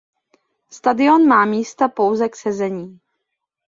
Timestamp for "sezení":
2.35-2.99